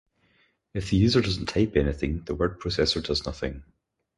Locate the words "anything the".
1.75-2.33